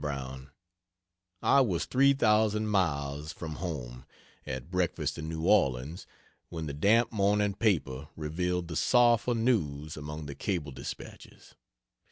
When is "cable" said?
10.33-10.71